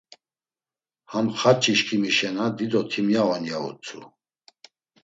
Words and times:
Ham 1.11 1.27
xaç̌i 1.39 1.73
şǩimi 1.79 2.11
şena 2.17 2.45
dido 2.57 2.81
timya 2.89 3.23
on, 3.33 3.43
ya 3.49 3.57
utzu. 3.69 4.01